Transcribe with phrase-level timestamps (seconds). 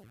[0.00, 0.08] Olá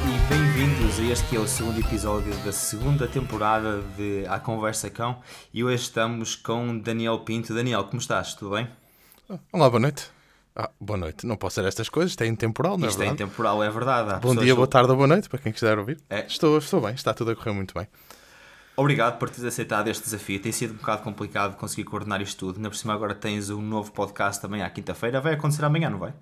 [0.00, 4.90] e bem-vindos a este que é o segundo episódio da segunda temporada de A Conversa
[4.90, 5.22] Cão
[5.54, 7.54] e hoje estamos com Daniel Pinto.
[7.54, 8.34] Daniel, como estás?
[8.34, 8.68] Tudo bem?
[9.52, 10.19] Olá, boa noite.
[10.62, 11.26] Ah, boa noite.
[11.26, 13.22] Não posso ser estas coisas, isto é intemporal, não é Isto é verdade?
[13.22, 14.12] intemporal, é verdade.
[14.12, 15.98] Há Bom dia, boa tarde ou boa noite, para quem quiser ouvir.
[16.10, 16.26] É.
[16.26, 17.88] Estou, estou bem, está tudo a correr muito bem.
[18.76, 20.38] Obrigado por teres aceitado este desafio.
[20.38, 22.56] Tem sido um bocado complicado conseguir coordenar isto tudo.
[22.56, 25.18] Ainda por cima agora tens um novo podcast também à quinta-feira.
[25.18, 26.12] Vai acontecer amanhã, não vai?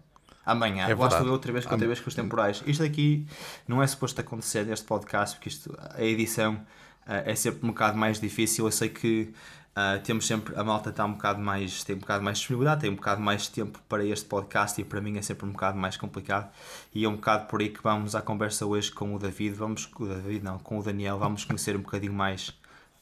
[0.47, 0.89] Amanhã.
[0.89, 2.63] É Lá estou outra vez outra vez com os temporais.
[2.65, 3.27] Isto aqui
[3.67, 6.61] não é suposto acontecer neste podcast, porque isto, a edição
[7.05, 8.67] ah, é sempre um bocado mais difícil.
[8.67, 9.33] Eu sei que
[9.81, 12.91] ah, temos sempre, a malta está um bocado mais, tem um bocado mais disponibilidade, tem
[12.91, 15.97] um bocado mais tempo para este podcast e para mim é sempre um bocado mais
[15.97, 16.51] complicado.
[16.93, 19.55] E é um bocado por aí que vamos à conversa hoje com o David.
[19.55, 22.53] Vamos, o David não, com o Daniel, vamos conhecer um bocadinho mais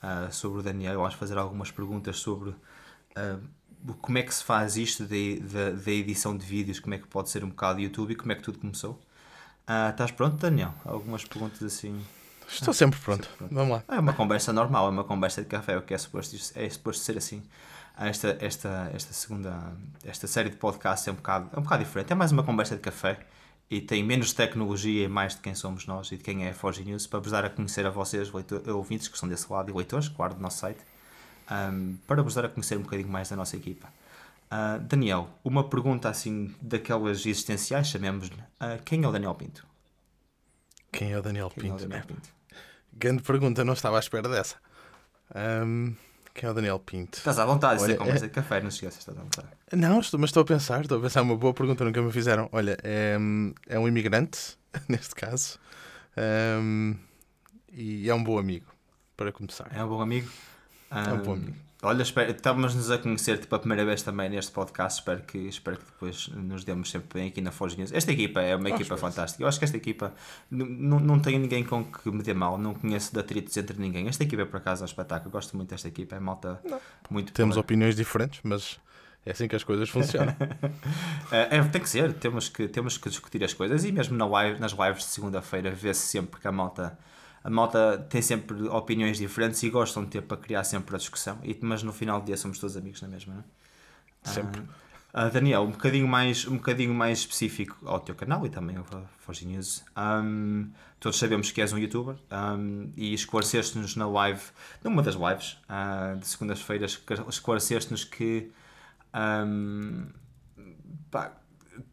[0.03, 0.97] ah, sobre o Daniel.
[1.01, 6.45] Vamos fazer algumas perguntas sobre o- como é que se faz isto da, edição de
[6.45, 9.01] vídeos, como é que pode ser um bocado YouTube e como é que tudo começou.
[9.91, 10.75] Estás pronto, Daniel?
[10.85, 12.05] Algumas perguntas assim.
[12.49, 13.29] Estou sempre pronto.
[13.51, 13.83] Vamos lá.
[13.89, 17.03] É uma conversa normal, é uma conversa de café, o que é suposto, é suposto
[17.03, 17.43] ser assim.
[17.99, 19.73] Esta, esta, esta segunda,
[20.05, 22.77] esta série de podcasts é um, bocado, é um bocado diferente, é mais uma conversa
[22.77, 23.19] de café
[23.71, 26.55] e tem menos tecnologia e mais de quem somos nós e de quem é a
[26.55, 29.71] Forge News para vos dar a conhecer a vocês, leitor, ouvintes que estão desse lado
[29.71, 30.81] e leitores, claro, do nosso site,
[31.49, 33.89] ahm, para vos dar a conhecer um bocadinho mais da nossa equipa.
[34.51, 39.67] Ah, Daniel, uma pergunta assim daquelas existenciais, chamemos-lhe, ah, quem é o Daniel Pinto?
[40.93, 41.89] Quem é o Daniel Quem é o Pinto?
[41.89, 42.36] Daniel Pinto?
[42.99, 44.57] Grande pergunta, não estava à espera dessa.
[45.35, 45.93] Ahm,
[46.33, 47.19] quem é o Daniel Pinto?
[47.19, 49.49] Estás à vontade, isto é Olha, conversa de café, não esqueças, estás à vontade.
[49.73, 52.11] Não, estou, mas estou a pensar, estou a pensar, é uma boa pergunta, nunca me
[52.11, 52.49] fizeram.
[52.53, 53.19] Olha, é,
[53.69, 54.57] é um imigrante,
[54.89, 55.59] neste caso,
[56.17, 56.95] ahm,
[57.71, 58.67] e é um bom amigo,
[59.15, 59.69] para começar.
[59.75, 60.31] É um bom amigo.
[60.91, 61.39] É um bom.
[61.83, 65.01] Olha, espero, estamos-nos a conhecer tipo, a primeira vez também neste podcast.
[65.01, 67.93] Espero que, espero que depois nos demos sempre bem aqui na Forge News.
[67.93, 69.45] Esta equipa é uma Ah, equipa fantástica.
[69.45, 70.15] Eu acho que esta equipa
[70.51, 73.79] n- n- não tenho ninguém com que me dê mal, não conheço de atritos entre
[73.79, 74.09] ninguém.
[74.09, 75.29] Esta equipa é por acaso é um espetáculo.
[75.29, 76.61] Eu gosto muito desta equipa, é malta
[77.11, 78.81] muito Temos opiniões diferentes, mas
[79.25, 80.35] é assim que as coisas funcionam.
[81.31, 84.27] É, é, tem que ser, temos que, temos que discutir as coisas e mesmo na
[84.27, 86.99] live, nas lives de segunda-feira vê-se sempre que a malta,
[87.47, 91.39] a malta tem sempre opiniões diferentes e gostam de ter para criar sempre a discussão,
[91.45, 93.45] e, mas no final do dia somos todos amigos na mesma, não é?
[94.35, 94.63] Sempre.
[95.13, 98.85] Ah, Daniel, um bocadinho, mais, um bocadinho mais específico ao teu canal e também ao
[99.19, 99.85] Forge News.
[99.95, 104.43] Ahm, todos sabemos que és um youtuber ahm, e esclareceste-nos na live,
[104.83, 108.51] numa das lives ah, de segundas-feiras, esclareceste-nos que
[109.13, 110.07] ahm,
[111.13, 111.33] pá,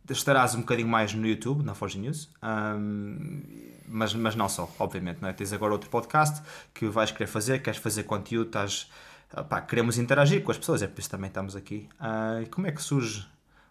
[0.09, 3.44] estarás um bocadinho mais no YouTube, na Forge News, ahm,
[3.88, 5.21] mas, mas não só, obviamente.
[5.21, 5.33] Não é?
[5.33, 6.41] Tens agora outro podcast
[6.73, 8.89] que vais querer fazer, queres fazer conteúdo, estás,
[9.31, 11.88] ah, pá, queremos interagir com as pessoas, é por isso também estamos aqui.
[11.99, 13.25] Ah, e como é que surge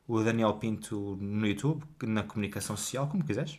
[0.06, 3.58] o Daniel Pinto no YouTube, na comunicação social, como quiseres?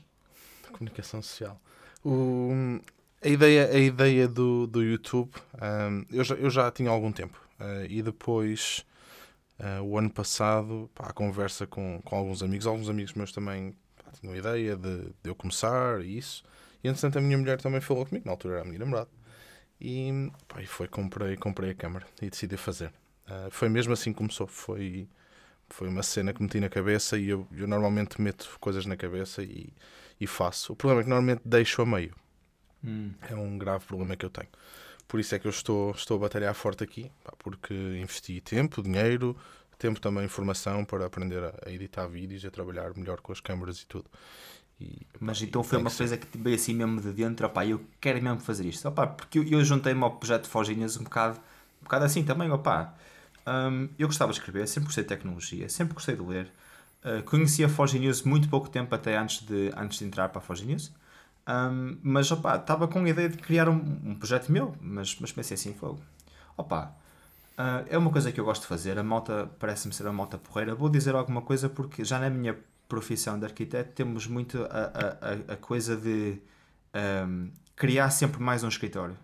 [0.72, 1.60] Comunicação social.
[2.04, 2.80] O-
[3.22, 5.32] a ideia, a ideia do, do YouTube,
[5.62, 7.40] ahm, eu, já, eu já tinha algum tempo.
[7.60, 8.86] Ah, e depois,
[9.60, 13.74] ah, o ano passado, pá, a conversa com, com alguns amigos, alguns amigos meus também
[14.20, 16.44] tinham a ideia de, de eu começar e isso.
[16.84, 19.10] E entretanto a minha mulher também falou comigo, na altura era a minha namorada.
[19.80, 22.92] E, pá, e foi, comprei, comprei a câmara e decidi fazer.
[23.28, 24.48] Ah, foi mesmo assim que começou.
[24.48, 25.08] Foi,
[25.70, 29.44] foi uma cena que meti na cabeça e eu, eu normalmente meto coisas na cabeça
[29.44, 29.74] e,
[30.20, 30.74] e faço.
[30.74, 32.16] O problema é que normalmente deixo a meio.
[33.30, 34.50] É um grave problema que eu tenho.
[35.08, 38.82] Por isso é que eu estou, estou a batalhar forte aqui, pá, porque investi tempo,
[38.82, 39.38] dinheiro,
[39.84, 43.42] tempo também, formação para aprender a, a editar vídeos e a trabalhar melhor com as
[43.42, 44.06] câmaras e tudo.
[44.82, 46.10] E, Mas pá, então foi uma que ser.
[46.10, 49.08] coisa que te veio assim mesmo de dentro, opá, eu quero mesmo fazer isto, opá,
[49.08, 51.38] porque eu, eu juntei-me ao projeto de Forginhas um bocado,
[51.82, 52.94] um bocado assim também, opá.
[53.48, 56.52] Hum, eu gostava de escrever, sempre gostei de tecnologia, sempre gostei de ler.
[57.04, 60.40] Uh, conheci a Forge News muito pouco tempo até antes de, antes de entrar para
[60.40, 60.92] a Forge News.
[61.48, 63.76] Hum, mas opá, estava com a ideia de criar um,
[64.06, 66.02] um projeto meu, mas, mas pensei assim, fogo.
[66.58, 66.94] Opá,
[67.58, 70.38] ah, é uma coisa que eu gosto de fazer, a malta parece-me ser a malta
[70.38, 70.76] porreira.
[70.76, 72.58] Vou dizer alguma coisa porque já na minha
[72.88, 74.68] profissão de arquiteto temos muito a,
[75.50, 76.40] a, a- coisa de
[76.94, 79.18] ahm, criar sempre mais um escritório.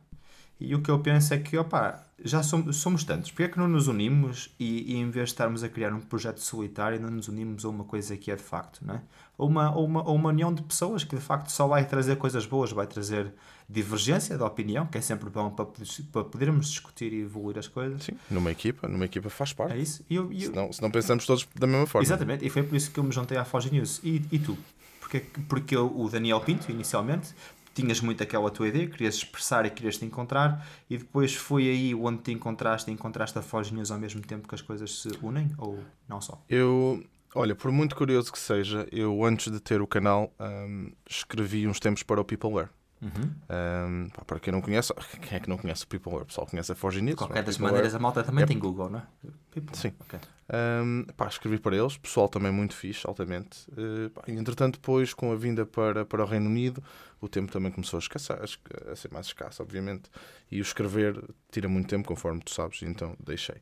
[0.59, 3.57] E o que eu penso é que, opá, já somos, somos tantos, porque é que
[3.57, 7.09] não nos unimos e, e em vez de estarmos a criar um projeto solitário, não
[7.09, 9.01] nos unimos a uma coisa que é de facto, não é?
[9.37, 12.71] Ou uma, uma, uma união de pessoas que de facto só vai trazer coisas boas,
[12.73, 13.33] vai trazer
[13.69, 15.66] divergência de opinião, que é sempre bom para,
[16.12, 18.04] para podermos discutir e evoluir as coisas.
[18.04, 19.74] Sim, numa equipa, numa equipa faz parte.
[19.74, 20.04] É isso?
[20.10, 22.04] E eu, eu- Senão, senão pensamos todos da mesma forma.
[22.06, 24.01] Exatamente, e foi por isso que eu me juntei à Forge News.
[24.04, 24.57] E, e tu?
[25.00, 27.33] porque, porque o Daniel Pinto, inicialmente,
[27.74, 31.95] tinhas muito aquela tua ideia, querias expressar e querias te encontrar, e depois foi aí
[31.95, 35.10] onde te encontraste e encontraste a Foz News ao mesmo tempo que as coisas se
[35.21, 36.39] unem, ou não só?
[36.50, 41.68] Eu, olha, por muito curioso que seja, eu antes de ter o canal um, escrevi
[41.68, 42.69] uns tempos para o Peopleware.
[43.01, 43.31] Uhum.
[43.49, 46.23] Um, pá, para quem não conhece, quem é que não conhece o Peopleware?
[46.23, 47.17] O pessoal conhece a Forge News.
[47.17, 49.03] Qualquer das maneiras, a malta também tem Google, não é?
[49.51, 49.75] People.
[49.77, 49.93] Sim.
[50.01, 50.19] Okay.
[50.51, 53.69] Um, pá, escrevi para eles, pessoal também muito fixe, altamente.
[53.71, 56.83] Uh, pá, e, entretanto, depois, com a vinda para, para o Reino Unido,
[57.21, 60.09] o tempo também começou a, escassar, a ser mais escasso, obviamente.
[60.51, 63.57] E o escrever tira muito tempo, conforme tu sabes, então deixei.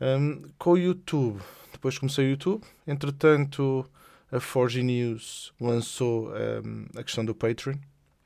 [0.00, 1.40] Um, com o YouTube,
[1.72, 3.88] depois comecei o YouTube, entretanto,
[4.32, 6.32] a Forge News lançou
[6.96, 7.76] a questão do Patreon.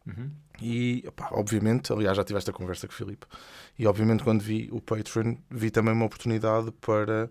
[0.06, 0.30] Uhum.
[0.60, 3.26] E, opá, obviamente, aliás, já tive esta conversa com o Filipe.
[3.78, 7.30] E, obviamente, quando vi o Patreon, vi também uma oportunidade para,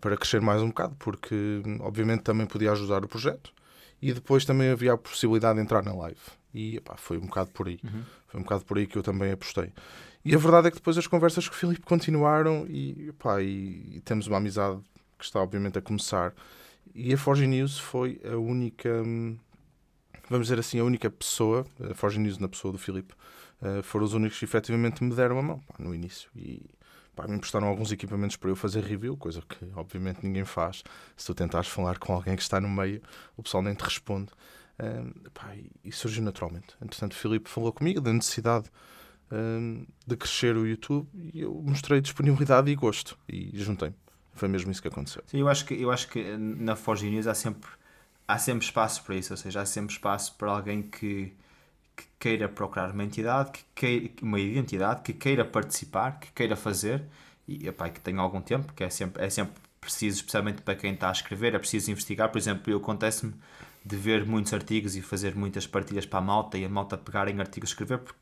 [0.00, 3.52] para crescer mais um bocado, porque, obviamente, também podia ajudar o projeto.
[4.00, 6.20] E depois também havia a possibilidade de entrar na live.
[6.54, 7.80] E opá, foi um bocado por aí.
[7.82, 8.02] Uhum.
[8.28, 9.72] Foi um bocado por aí que eu também apostei.
[10.24, 13.96] E a verdade é que depois as conversas com o Filipe continuaram e, opá, e,
[13.96, 14.80] e temos uma amizade
[15.18, 16.32] que está, obviamente, a começar.
[16.94, 19.02] E a Forge News foi a única.
[19.02, 19.36] Hum,
[20.28, 23.14] vamos dizer assim, a única pessoa, a Forge News na pessoa do Filipe,
[23.62, 26.30] uh, foram os únicos que efetivamente me deram a mão pá, no início.
[26.36, 26.62] E
[27.14, 30.82] pá, me emprestaram alguns equipamentos para eu fazer review, coisa que obviamente ninguém faz.
[31.16, 33.02] Se tu tentares falar com alguém que está no meio,
[33.36, 34.30] o pessoal nem te responde.
[34.78, 35.54] Uh, pá,
[35.84, 36.76] e surgiu naturalmente.
[36.80, 38.70] Entretanto, o Filipe falou comigo da necessidade
[39.32, 43.96] uh, de crescer o YouTube e eu mostrei disponibilidade e gosto e juntei-me.
[44.34, 45.22] Foi mesmo isso que aconteceu.
[45.26, 47.68] Sim, eu acho que, eu acho que na Forge News há sempre
[48.28, 51.32] há sempre espaço para isso, ou seja, há sempre espaço para alguém que,
[51.96, 57.02] que queira procurar uma entidade, que queira, uma identidade, que queira participar, que queira fazer
[57.48, 60.92] e epá, que tenha algum tempo, que é sempre, é sempre preciso, especialmente para quem
[60.92, 62.30] está a escrever, é preciso investigar.
[62.30, 63.34] Por exemplo, acontece-me
[63.82, 67.28] de ver muitos artigos e fazer muitas partilhas para a malta e a malta pegar
[67.28, 68.20] em artigos escrever, porque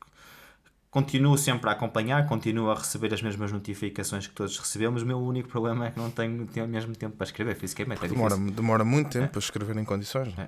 [0.89, 5.03] continuo sempre a acompanhar, continuo a receber as mesmas notificações que todos recebemos.
[5.03, 8.03] O meu único problema é que não tenho, tenho o mesmo tempo para escrever fisicamente.
[8.03, 9.27] É demora, demora muito tempo é.
[9.27, 10.33] para escrever em condições.
[10.37, 10.47] É.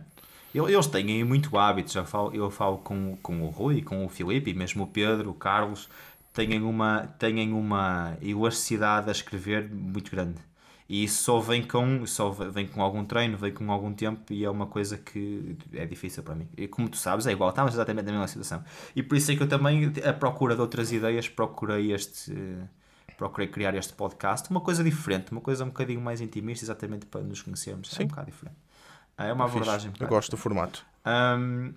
[0.54, 4.50] Eles têm muito hábito, já falo, eu falo com, com o Rui, com o Filipe,
[4.50, 5.88] e mesmo o Pedro, o Carlos,
[6.34, 10.49] têm uma, têm uma elasticidade a escrever muito grande.
[10.90, 14.44] E isso só vem com, só vem com algum treino, vem com algum tempo e
[14.44, 16.50] é uma coisa que é difícil para mim.
[16.58, 18.64] E como tu sabes, é igual, estamos exatamente na mesma situação.
[18.96, 22.34] E por isso é que eu também, à procura de outras ideias, procurei este.
[23.16, 27.22] Procurei criar este podcast, uma coisa diferente, uma coisa um bocadinho mais intimista, exatamente para
[27.22, 27.90] nos conhecermos.
[27.90, 28.04] Sim.
[28.04, 28.58] É um bocado diferente.
[29.18, 29.92] É uma abordagem.
[30.00, 30.86] Eu gosto do formato.
[31.06, 31.74] Um,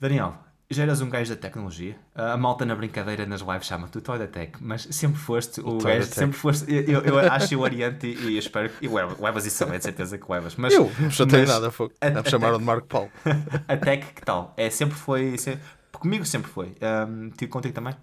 [0.00, 0.38] Daniel,
[0.72, 1.96] já eras um gajo da tecnologia.
[2.14, 5.78] A malta na brincadeira nas lives chama-te o Toy Tech, mas sempre foste o, o
[5.78, 6.72] gajo, sempre foste.
[6.72, 8.86] Eu, eu acho oriente e, e espero que.
[8.86, 10.56] E levas isso também, de certeza que levas.
[10.56, 11.90] Mas, eu não chatei nada, foi.
[12.00, 13.10] A, chamaram de Marco Paulo.
[13.68, 14.52] a Tech, que tal?
[14.56, 15.36] É, sempre foi.
[15.38, 16.74] Sempre, comigo sempre foi.
[17.08, 17.94] Um, tive contigo também?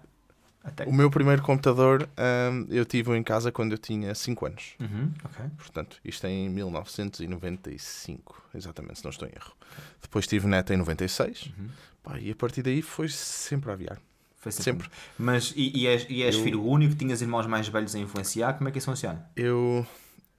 [0.86, 4.74] O meu primeiro computador um, eu tive em casa quando eu tinha 5 anos.
[4.78, 5.46] Uhum, okay.
[5.56, 9.52] Portanto, isto é em 1995, exatamente, se não estou em erro.
[9.56, 9.84] Okay.
[10.02, 11.68] Depois tive net em 96 uhum.
[12.02, 13.98] pá, e a partir daí foi sempre a aviar.
[14.36, 14.84] Foi sempre.
[14.84, 14.90] sempre.
[15.18, 16.42] Mas e, e és, e és eu...
[16.42, 16.94] filho único?
[16.94, 18.54] Tinhas irmãos mais velhos a influenciar?
[18.54, 19.30] Como é que isso funciona?
[19.36, 19.86] Eu,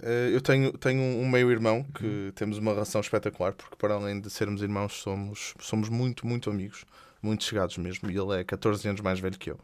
[0.02, 2.32] eh, eu tenho, tenho um meio-irmão que uhum.
[2.34, 6.84] temos uma relação espetacular, porque para além de sermos irmãos, somos, somos muito, muito amigos,
[7.22, 8.10] muito chegados mesmo.
[8.10, 9.60] E ele é 14 anos mais velho que eu.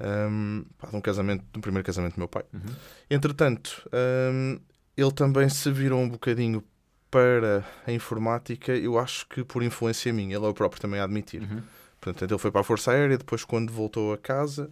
[0.00, 2.44] Um, pá, de um casamento, do primeiro casamento do meu pai.
[2.52, 2.74] Uhum.
[3.10, 3.88] Entretanto,
[4.32, 4.58] um,
[4.96, 6.62] ele também se virou um bocadinho
[7.10, 11.04] para a informática, eu acho que por influência minha, ele é o próprio também a
[11.04, 11.42] admitir.
[11.42, 11.62] Uhum.
[12.00, 14.70] Portanto, ele foi para a Força Aérea, depois quando voltou a casa,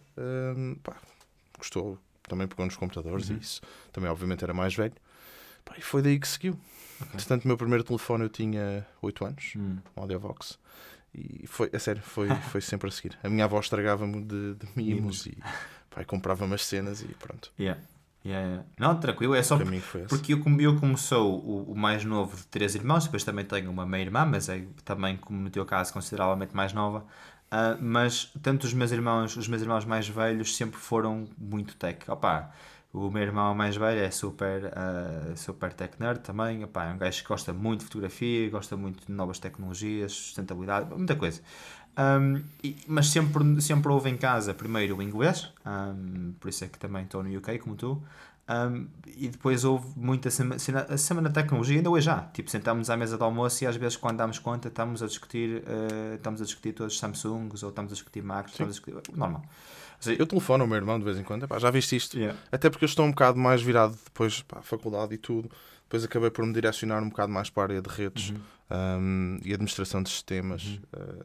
[0.57, 0.97] um, pá,
[1.57, 3.37] gostou, também pegou nos computadores uhum.
[3.37, 3.61] e isso.
[3.93, 4.93] Também, obviamente, era mais velho.
[5.65, 6.59] Pá, e foi daí que seguiu.
[7.01, 7.13] Okay.
[7.13, 9.79] Portanto, o meu primeiro telefone eu tinha 8 anos, uhum.
[9.97, 10.59] um Audiovox.
[11.15, 13.19] E foi, a sério, foi, foi sempre a seguir.
[13.23, 15.37] A minha avó estragava-me de, de mimos e
[15.91, 17.53] pai, comprava-me as cenas e pronto.
[17.59, 17.81] Yeah.
[18.25, 18.65] Yeah, yeah.
[18.79, 19.67] Não, tranquilo, é só por,
[20.09, 23.45] porque eu, como, eu, como sou o, o, mais novo de três irmãos, depois também
[23.45, 27.05] tenho uma meia-irmã, mas é também, como no teu caso, consideravelmente mais nova.
[27.53, 32.09] Uh, mas tanto os meus irmãos, os meus irmãos mais velhos sempre foram muito tech.
[32.09, 32.51] Opa,
[32.93, 36.63] o meu irmão mais velho é super, uh, super tech nerd também.
[36.63, 40.95] Epá, é um gajo que gosta muito de fotografia, gosta muito de novas tecnologias, sustentabilidade,
[40.95, 41.41] muita coisa.
[41.99, 46.69] Um, e, mas sempre, sempre houve em casa primeiro o inglês, um, por isso é
[46.69, 48.03] que também estou no UK como tu.
[48.49, 50.57] Um, e depois houve muita semana,
[50.89, 52.21] a semana da tecnologia, ainda hoje já.
[52.33, 55.63] Tipo, sentámos à mesa de almoço e às vezes, quando damos conta, estamos a discutir,
[55.63, 59.17] uh, estamos a discutir todos os Samsungs ou estamos a discutir Macs, estamos a discutir.
[59.17, 59.43] Normal.
[60.07, 62.19] Eu telefono ao meu irmão de vez em quando, já viste isto?
[62.19, 62.39] Yeah.
[62.51, 65.51] Até porque eu estou um bocado mais virado depois para a faculdade e tudo,
[65.85, 68.37] depois acabei por me direcionar um bocado mais para a área de redes Uhum.
[68.71, 70.81] um, e administração de sistemas.
[70.97, 71.25] uh,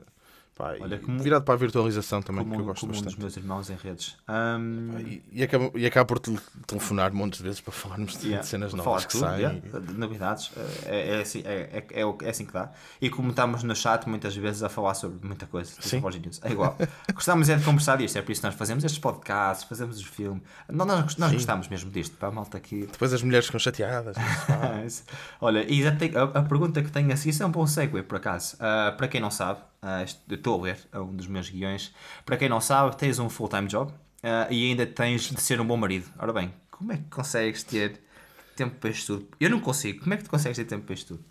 [0.58, 3.02] pá, Olha, como- virado para a virtualização também, como, que eu gosto como um dos
[3.04, 3.22] bastante.
[3.22, 4.18] meus irmãos em redes.
[4.26, 4.58] Pá,
[5.00, 8.42] E, e, acabo, e acabo por te- telefonar montes de vezes para falarmos de, Yeah.
[8.42, 9.40] de cenas novas que tudo, saem.
[9.40, 10.52] yeah, de novidades,
[10.86, 12.72] é, é, assim, é, é, é, é assim que dá.
[13.02, 16.02] E como estamos no chat muitas vezes a falar sobre muita coisa, tipo Sim.
[16.44, 16.78] É igual.
[17.14, 20.04] gostamos é de conversar disto, é por isso que nós fazemos estes podcasts, fazemos os
[20.06, 20.42] filmes.
[20.70, 22.88] Nós, nós, gostamos mesmo disto, para a malta aqui.
[22.92, 24.16] Depois as mulheres ficam chateadas.
[25.40, 25.92] Olha, e a,
[26.40, 28.56] a pergunta que tenho assim, isso é um bom segue por acaso.
[28.60, 31.94] Ah, para quem não sabe, eu estou a ler é um dos meus guiões.
[32.26, 33.94] Para quem não sabe, tens um full-time job
[34.24, 36.08] ah, e ainda tens de ser um bom marido.
[36.18, 38.00] Ora bem, como é que consegues ter
[38.56, 39.28] tempo para isto tudo?
[39.40, 40.02] Eu não consigo.
[40.02, 41.26] Como é que tu consegues ter tempo para isto tudo?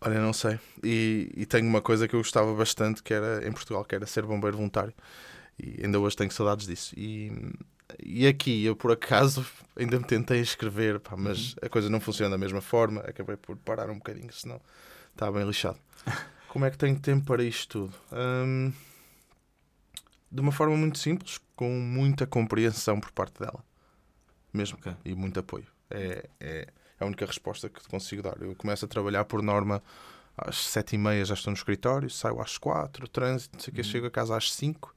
[0.00, 0.58] Olha, não sei.
[0.82, 4.06] E, e tenho uma coisa que eu gostava bastante que era em Portugal, que era
[4.06, 4.94] ser bombeiro voluntário.
[5.58, 6.94] E ainda hoje tenho saudades disso.
[6.96, 7.32] E,
[8.02, 9.44] e aqui eu por acaso
[9.76, 13.00] ainda me tentei inscrever, pá, mas a coisa não funciona da mesma forma.
[13.00, 14.60] Acabei por parar um bocadinho, senão
[15.12, 15.78] estava bem lixado.
[16.48, 17.94] Como é que tenho tempo para isto tudo?
[18.12, 18.72] Hum,
[20.30, 23.64] de uma forma muito simples, com muita compreensão por parte dela.
[24.52, 24.78] Mesmo.
[24.78, 24.94] Ok.
[25.04, 25.66] E muito apoio.
[25.90, 26.68] É, é,
[27.00, 28.40] é a única resposta que consigo dar.
[28.40, 29.82] Eu começo a trabalhar por norma
[30.36, 33.74] às sete e meia já estou no escritório, saio às quatro, trânsito, não sei o
[33.74, 34.94] que, chego a casa às cinco.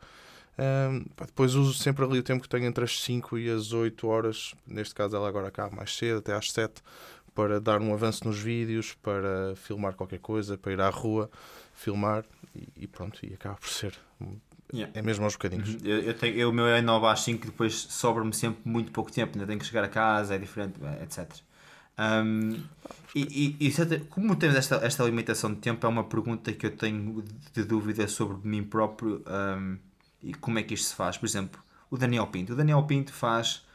[1.16, 4.08] Pá, depois uso sempre ali o tempo que tenho entre as 5 e as 8
[4.08, 6.84] horas, neste caso ela agora cá mais cedo, até às 7,
[7.34, 11.30] para dar um avanço nos vídeos, para filmar qualquer coisa, para ir à rua,
[11.74, 13.98] filmar e, e pronto, e acaba por ser.
[14.74, 14.92] Yeah.
[14.98, 15.70] É mesmo aos bocadinhos.
[15.70, 15.80] Uhum.
[15.84, 19.12] Eu, eu tenho, eu, o meu é 9 às 5, depois sobra-me sempre muito pouco
[19.12, 21.30] tempo, ainda tenho que chegar a casa, é diferente, eh, etc.
[22.00, 22.64] Um,
[23.14, 26.76] e, e, e como temos esta, esta limitação de tempo, é uma pergunta que eu
[26.76, 27.24] tenho
[27.54, 29.78] de dúvida sobre mim próprio um,
[30.24, 31.18] e como é que isto se faz.
[31.18, 32.54] Por exemplo, o Daniel Pinto.
[32.54, 33.66] O Daniel Pinto faz,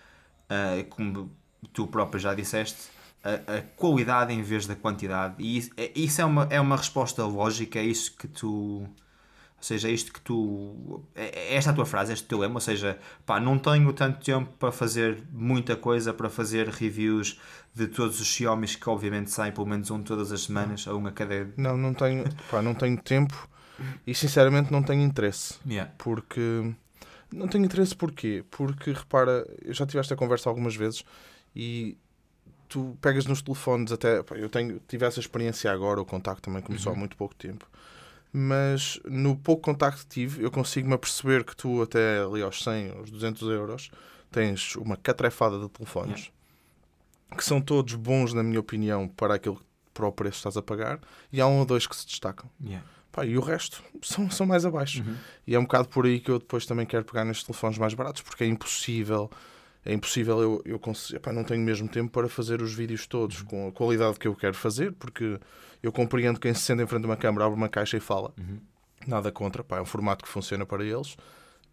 [0.50, 1.30] uh, como
[1.72, 2.88] tu próprio já disseste,
[3.26, 5.34] a, a qualidade em vez da quantidade.
[5.38, 8.86] E isso, é, isso é, uma, é uma resposta lógica, é isso que tu.
[9.58, 11.02] Ou seja, é isto que tu.
[11.14, 12.54] É, é esta a tua frase, este teu lema.
[12.54, 17.40] Ou seja, pá, não tenho tanto tempo para fazer muita coisa, para fazer reviews
[17.74, 21.06] de todos os Xiaomi que obviamente saem pelo menos um todas as semanas, ou um
[21.06, 21.50] a cada.
[21.56, 23.48] Não, não tenho, pá, não tenho tempo
[24.06, 25.54] e sinceramente não tenho interesse.
[25.66, 25.90] Yeah.
[25.98, 26.72] Porque.
[27.32, 28.44] Não tenho interesse porquê?
[28.50, 31.04] Porque repara, eu já tive esta conversa algumas vezes
[31.54, 31.98] e
[32.68, 34.22] tu pegas nos telefones até.
[34.32, 37.68] Eu tenho, tive essa experiência agora, o contacto também começou há muito pouco tempo.
[38.32, 42.90] Mas no pouco contacto que tive, eu consigo-me aperceber que tu, até ali aos 100,
[42.90, 43.90] aos 200 euros,
[44.30, 46.30] tens uma catrefada de telefones
[47.36, 49.60] que são todos bons, na minha opinião, para aquilo
[49.92, 51.00] para o preço que estás a pagar,
[51.32, 52.50] e há um ou dois que se destacam.
[52.62, 52.86] Yeah.
[53.10, 55.02] Pá, e o resto são, são mais abaixo.
[55.46, 57.94] E é um bocado por aí que eu depois também quero pegar nestes telefones mais
[57.94, 59.30] baratos, porque é impossível.
[59.86, 61.16] É impossível eu, eu conseguir.
[61.16, 64.34] Epá, não tenho mesmo tempo para fazer os vídeos todos com a qualidade que eu
[64.34, 65.38] quero fazer, porque
[65.82, 68.34] eu compreendo quem se senta em frente a uma câmera, abre uma caixa e fala.
[69.06, 71.16] Nada contra, pá, é um formato que funciona para eles.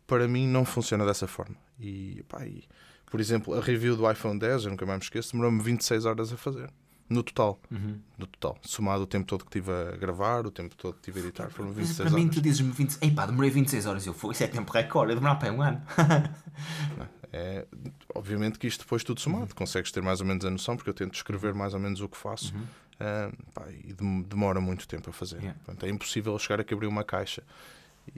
[0.06, 1.56] Para mim não funciona dessa forma.
[1.80, 2.64] E, pá, e,
[3.10, 6.32] por exemplo, a review do iPhone 10, eu nunca mais me esqueço, demorou-me 26 horas
[6.32, 6.70] a fazer.
[7.10, 7.60] No total.
[7.72, 8.00] Uhum.
[8.18, 8.58] No total.
[8.62, 11.50] Somado o tempo todo que estive a gravar, o tempo todo que estive a editar,
[11.50, 12.36] foram Mas 26 para mim, horas.
[12.36, 12.98] tu dizes-me 20.
[13.02, 14.06] Ei pá, demorei 26 horas.
[14.06, 15.12] Eu fui, isso é tempo recorde.
[15.12, 15.82] Eu demorar para um ano.
[17.36, 17.66] É,
[18.14, 20.94] obviamente que isto depois tudo somado, consegues ter mais ou menos a noção, porque eu
[20.94, 22.54] tento escrever mais ou menos o que faço
[23.00, 25.38] ah, pá, e dem- demora muito tempo a fazer.
[25.38, 25.60] Yeah.
[25.66, 27.42] Portanto, é impossível chegar a abrir uma caixa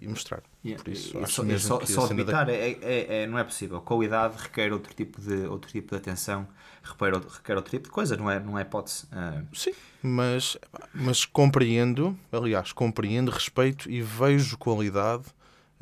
[0.02, 0.44] e mostrar.
[0.66, 0.84] Yeah.
[0.84, 3.44] Por isso, E só, só, que só cena da- debitar é, é- é- não é
[3.46, 3.80] possível.
[3.82, 6.46] Qualidade requer outro tipo de, outro tipo de atenção,
[6.84, 9.06] requer outro, requer outro tipo de coisa, não é, não é hipótese.
[9.14, 9.72] Ah, Sim,
[10.04, 10.58] mas,
[10.94, 15.24] mas compreendo, aliás, compreendo, respeito e vejo qualidade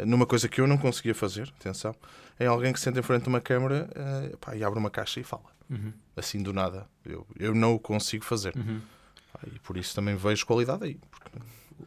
[0.06, 1.96] numa coisa que eu não conseguia fazer, atenção,
[2.44, 3.90] é alguém que se senta em frente de uma câmara
[4.40, 5.44] pá, e abre uma caixa e fala.
[5.70, 5.94] Uhum.
[6.16, 6.88] Assim do nada.
[7.06, 8.54] Eu, eu não o consigo fazer.
[8.54, 11.00] Pá, E por isso também vejo qualidade aí.
[11.10, 11.40] Porque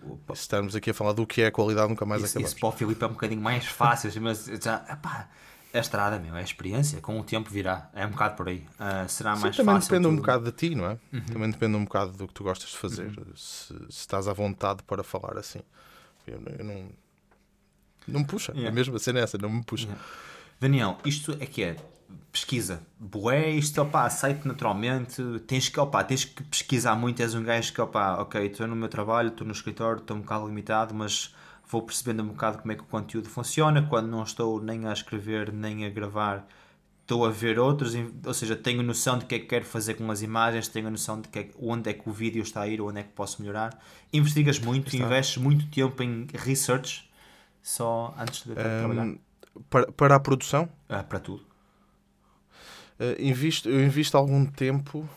[0.08, 0.34] Opa.
[0.34, 2.50] se estarmos aqui a falar do que é qualidade, nunca mais Isso, acabamos.
[2.52, 5.28] isso para o Filipe é um bocadinho mais fácil, mas já, epá,
[5.72, 8.66] é estrada, meu, é experiência, com o tempo virá, é um bocado por aí.
[8.78, 9.90] Ah, será Sim, mais também fácil.
[9.90, 10.16] depende um tudo.
[10.18, 10.22] Uhum.
[10.22, 10.98] bocado de ti, não é?
[11.32, 13.12] Também depende um bocado do que tu gostas de fazer.
[13.36, 15.60] Se, se estás à vontade para falar assim.
[16.26, 16.88] Eu, eu não.
[18.08, 18.52] Não me puxa.
[18.52, 18.70] Yeah.
[18.70, 19.86] A mesma cena é essa, não me puxa.
[19.86, 20.04] Yeah.
[20.60, 21.76] Daniel, isto é que é
[22.32, 22.82] pesquisa.
[22.98, 25.22] Boé, isto opá, aceito naturalmente.
[25.46, 27.20] Tens que, opá, tens que pesquisar muito.
[27.20, 30.20] És um gajo que, opá, ok, estou no meu trabalho, estou no escritório, estou um
[30.20, 31.34] bocado limitado, mas
[31.68, 33.82] vou percebendo um bocado como é que o conteúdo funciona.
[33.82, 36.46] Quando não estou nem a escrever, nem a gravar,
[37.02, 37.94] estou a ver outros,
[38.25, 41.20] ou seja, tenho noção de que é que quero fazer com as imagens, tenho noção
[41.20, 43.40] de que é- onde é que o vídeo está a ir, onde é que posso
[43.40, 43.78] melhorar.
[44.12, 45.04] Investigas muito, Está.
[45.04, 47.08] investes muito tempo em research
[47.62, 49.14] só antes de trabalhar.
[49.70, 51.44] Para, para a produção, Ah, para tudo.
[52.98, 55.08] eh, invisto, eu invisto algum tempo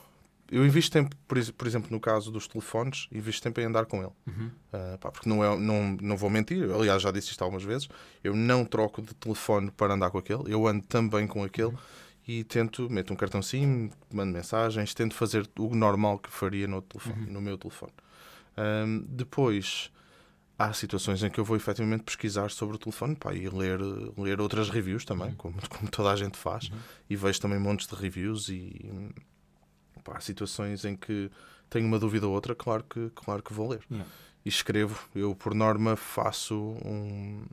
[0.51, 4.01] eu invisto tempo, por, por exemplo, no caso dos telefones, invisto tempo em andar com
[4.01, 4.12] ele.
[4.27, 4.51] Uhum.
[4.74, 7.63] Uh, pá, porque não, é, não, não vou mentir, eu, aliás, já disse isto algumas
[7.63, 7.88] vezes.
[8.24, 11.74] Eu não troco de telefone para andar com aquele, eu ando também com aquele
[12.27, 16.81] e tento, meto um cartão SIM, mando mensagens, tento fazer o normal que faria no,
[16.81, 17.93] telefone, no meu telefone.
[18.58, 19.91] Um, depois,
[20.60, 23.80] há situações em que eu vou efetivamente pesquisar sobre o telefone pá, e ler,
[24.18, 26.70] ler outras reviews também, como, como toda a gente faz,
[27.10, 29.12] e vejo também montes de reviews e
[30.04, 31.32] pá, há situações em que
[31.70, 33.82] tenho uma dúvida ou outra, claro que, claro que vou ler.
[33.89, 34.10] Yeah.
[34.46, 37.46] E escrevo, eu por norma faço um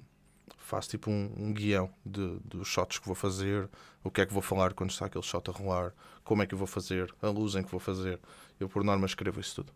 [0.58, 3.68] faço tipo um, um guião de, dos shots que vou fazer,
[4.02, 5.92] o que é que vou falar quando está aquele shot a rolar,
[6.24, 8.18] como é que eu vou fazer, a luz em que vou fazer.
[8.58, 9.72] Eu por norma escrevo isso tudo.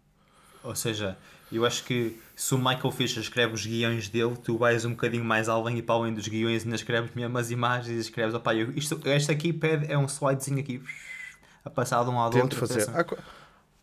[0.63, 1.17] Ou seja,
[1.51, 5.25] eu acho que se o Michael Fisher escreve os guiões dele, tu vais um bocadinho
[5.25, 8.55] mais além e para além dos guiões ainda escreves mesmo as imagens e escreves, opá,
[8.55, 10.83] eu, isto, este aqui pede, é um slidezinho aqui
[11.65, 12.59] a passar de um lado ao outro.
[12.59, 12.89] fazer.
[12.91, 13.05] Há,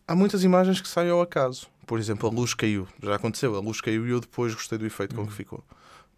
[0.06, 1.66] há muitas imagens que saem ao acaso.
[1.86, 2.86] Por exemplo, a luz caiu.
[3.02, 3.56] Já aconteceu.
[3.56, 5.64] A luz caiu e eu depois gostei do efeito com que ficou.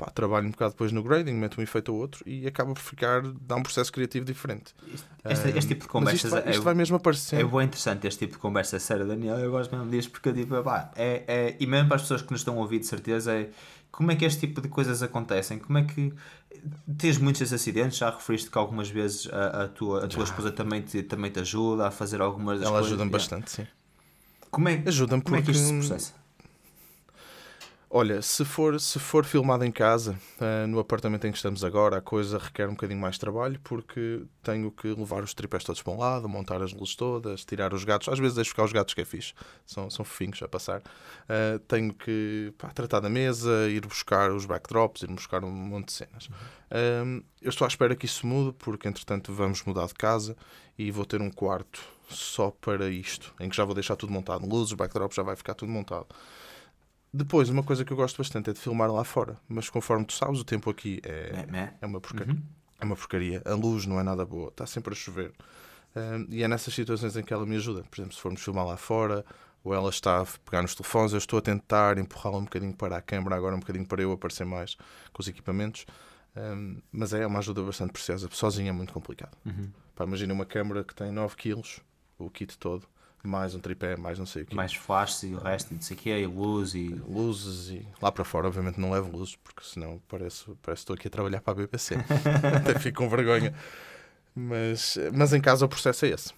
[0.01, 2.81] Pá, trabalho um bocado depois no grading, meto um efeito ou outro e acaba por
[2.81, 4.75] ficar, dá um processo criativo diferente.
[5.29, 7.39] Este, este tipo de Mas conversas isto vai, é, isto vai mesmo aparecer.
[7.39, 9.39] é bem interessante, este tipo de conversa sério, Daniel.
[9.39, 12.31] Eu gosto mesmo disto porque tipo, pá, é, é, e mesmo para as pessoas que
[12.31, 13.51] nos estão a ouvir, de certeza, é
[13.93, 15.59] como é que este tipo de coisas acontecem?
[15.59, 16.15] Como é que
[16.97, 17.99] tens muitos acidentes?
[17.99, 21.41] Já referiste que algumas vezes a, a tua, a tua esposa também te, também te
[21.41, 22.87] ajuda a fazer algumas Ela coisas?
[22.87, 23.67] ajuda-me bastante, sim.
[24.51, 25.53] Como é, Ajuda-me como é porque.
[25.53, 26.20] que isto se processa?
[27.93, 31.97] Olha, se for, se for filmado em casa, ah, no apartamento em que estamos agora,
[31.97, 35.93] a coisa requer um bocadinho mais trabalho porque tenho que levar os tripés todos para
[35.93, 38.09] um lado, montar as luzes todas, tirar os gatos.
[38.09, 39.35] Às vezes deixo ficar os gatos que é fixe,
[39.67, 40.83] são, são fofinhos a passar.
[41.29, 45.87] Ah, tenho que pá, tratar da mesa, ir buscar os backdrops, ir buscar um monte
[45.87, 46.29] de cenas.
[46.71, 50.37] Ah, eu estou à espera que isso mude porque, entretanto, vamos mudar de casa
[50.79, 54.47] e vou ter um quarto só para isto, em que já vou deixar tudo montado.
[54.47, 56.07] Luzes, backdrops, já vai ficar tudo montado.
[57.13, 60.13] Depois, uma coisa que eu gosto bastante é de filmar lá fora, mas conforme tu
[60.13, 61.75] sabes, o tempo aqui é, É, é.
[61.81, 62.33] é uma porcaria.
[62.35, 62.43] Uhum.
[62.81, 63.43] É uma porcaria.
[63.45, 65.33] A luz não é nada boa, está sempre a chover.
[65.95, 67.83] Ahm, e é nessas situações em que ela me ajuda.
[67.91, 69.25] Por exemplo, se formos filmar lá fora,
[69.65, 72.97] ou ela está a pegar nos telefones, eu estou a tentar empurrá-la um bocadinho para
[72.97, 74.77] a câmara, agora um bocadinho para eu aparecer mais
[75.13, 75.85] com os equipamentos.
[76.37, 78.29] Ahm, mas é uma ajuda bastante preciosa.
[78.31, 79.37] Sozinha é muito complicado.
[79.45, 79.69] Uhum.
[79.97, 81.61] Pá, imagina uma câmara que tem 9 kg,
[82.19, 82.87] o kit todo,
[83.23, 84.55] mais um tripé, mais não sei o quê.
[84.55, 86.89] Mais flashes e o resto, não sei o que, e luz e.
[86.89, 90.95] luzes e lá para fora obviamente não levo luzes porque senão parece, parece que estou
[90.95, 91.97] aqui a trabalhar para a BBC
[92.57, 93.55] até fico com vergonha
[94.35, 96.33] mas, mas em casa o processo é esse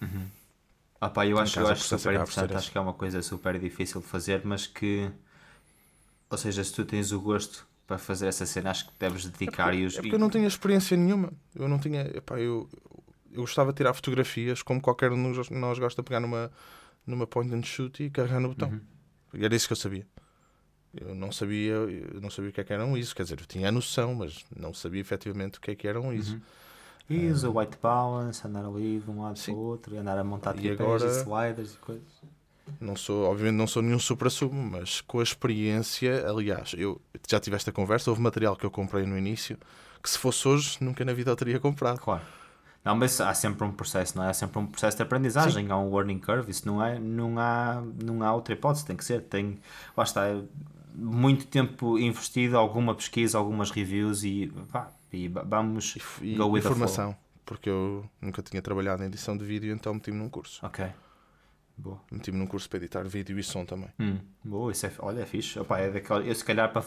[0.99, 3.59] Ah, pá, eu Em acho, eu acho super interessante, acho que é uma coisa super
[3.59, 5.09] difícil de fazer, mas que.
[6.29, 9.73] Ou seja, se tu tens o gosto para fazer essa cena, acho que deves dedicar
[9.73, 9.95] e os.
[9.97, 12.69] é porque eu não tinha experiência nenhuma eu não tinha epá, eu,
[13.33, 16.51] eu gostava de tirar fotografias como qualquer um de nós gosta de pegar numa,
[17.05, 18.79] numa point and shoot e carregar no botão
[19.33, 20.07] e era isso que eu sabia
[20.95, 23.39] eu não sabia eu não sabia o que é que era um ISO quer dizer,
[23.39, 26.39] eu tinha a noção mas não sabia efetivamente o que é que era um ISO
[27.09, 29.51] E usa o white balance, andar ali de um lado Sim.
[29.51, 32.23] para o outro, andar a montar tripés agora- e sliders e coisas.
[32.79, 37.55] Não sou, obviamente não sou nenhum supra-sumo, mas com a experiência, aliás, eu já tive
[37.55, 39.57] esta conversa, houve material que eu comprei no início,
[40.01, 41.99] que se fosse hoje, nunca na vida eu teria comprado.
[41.99, 42.23] Claro.
[42.83, 44.29] Não, mas há sempre um processo, não é?
[44.29, 47.81] Há sempre um processo de aprendizagem, há um learning curve, isso não é, não há,
[48.03, 49.57] não há outra hipótese, tem que ser, tem,
[49.95, 50.23] lá está,
[50.93, 56.61] muito tempo investido, alguma pesquisa, algumas reviews e, pá, e va- vamos E, go with
[56.61, 56.73] the flow.
[56.75, 57.15] formação,
[57.45, 60.63] porque eu nunca tinha trabalhado em edição de vídeo, então meti-me num curso.
[60.65, 60.85] Ok,
[61.77, 62.01] boa.
[62.11, 63.89] Meti-me num curso para editar vídeo e som também.
[63.99, 65.57] Hum, boa, isso é, olha, é fixe.
[65.57, 66.81] Opa, é daquela, eu se calhar para,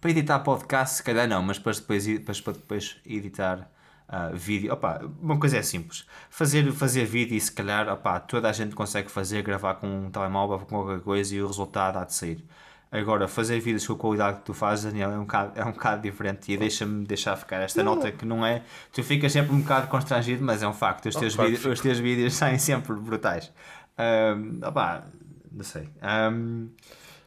[0.00, 3.70] para editar podcast, se calhar não, mas para depois, para, para depois editar
[4.08, 6.06] ah, vídeo, opa, uma coisa é simples.
[6.30, 10.10] Fazer, fazer vídeo e se calhar opa, toda a gente consegue fazer, gravar com um
[10.10, 12.44] telemóvel, com qualquer coisa e o resultado há de sair.
[12.90, 15.72] Agora, fazer vídeos com a qualidade que tu fazes, Daniel, é um bocado, é um
[15.72, 18.62] bocado diferente e deixa-me deixar ficar esta nota que não é.
[18.92, 21.06] Tu ficas sempre um bocado constrangido, mas é um facto.
[21.06, 23.52] Os Oh, teus, que vídeos, os teus vídeos saem sempre brutais.
[23.98, 25.04] Ahm, opá,
[25.50, 25.88] não sei.
[26.00, 26.68] Ahm,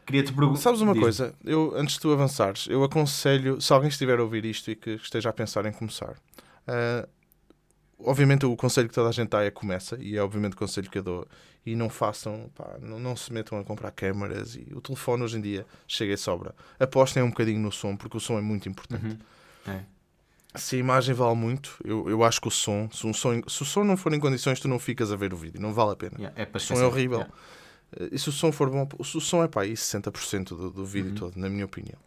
[0.06, 0.60] Queria-te perguntar.
[0.62, 1.36] Sabes uma coisa?
[1.46, 4.92] Eu, antes de tu avançares, eu aconselho, se alguém estiver a ouvir isto e que
[4.92, 6.16] esteja a pensar em começar,
[6.70, 7.08] ah,
[8.00, 10.90] obviamente o conselho que toda a gente dá é começa, e é obviamente o conselho
[10.90, 11.28] que eu dou,
[11.66, 15.38] e não façam, pá, não, não se metam a comprar câmaras, e o telefone hoje
[15.38, 16.56] em dia chega e sobra.
[16.80, 19.06] Apostem um bocadinho no som, porque o som é muito importante.
[19.06, 19.74] Uhum.
[19.74, 19.84] É.
[20.56, 23.62] Se a imagem vale muito, eu, eu acho que o som se, um som, se
[23.62, 25.92] o som não for em condições, tu não ficas a ver o vídeo, não vale
[25.92, 26.16] a pena.
[26.18, 27.20] Yeah, é O som é horrível.
[27.20, 27.34] Yeah.
[28.00, 30.86] Eh, E se o som for bom, o som é para aí 60% do, do
[30.86, 31.16] vídeo Uhum.
[31.16, 32.00] todo, na minha opinião.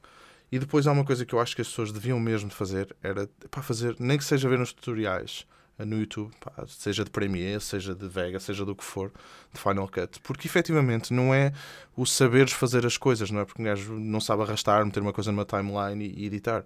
[0.52, 3.26] E depois há uma coisa que eu acho que as pessoas deviam mesmo fazer, era
[3.50, 5.46] para fazer, nem que seja ver nos tutoriais,
[5.78, 9.10] no YouTube, pá, seja de Premiere, seja de Vega, seja do que for,
[9.50, 11.54] de Final Cut, porque efetivamente não é
[11.96, 15.12] o saberes fazer as coisas, não é porque um gajo não sabe arrastar, meter uma
[15.12, 16.64] coisa numa timeline e, e editar.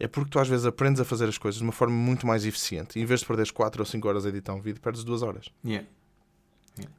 [0.00, 2.44] É porque tu às vezes aprendes a fazer as coisas de uma forma muito mais
[2.46, 2.98] eficiente.
[2.98, 5.50] Em vez de perderes 4 ou 5 horas a editar um vídeo, perdes 2 horas.
[5.64, 5.86] Yeah.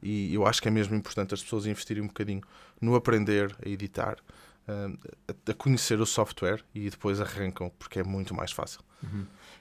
[0.02, 2.42] E eu acho que é mesmo importante as pessoas investirem um bocadinho
[2.80, 4.18] no aprender a editar,
[4.68, 8.80] a- a conhecer o software e depois arrancam, porque é muito mais fácil.